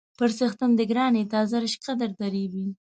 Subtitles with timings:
[0.17, 2.65] _پر څښتن دې ګران يې، تازه رشقه درته رېبي.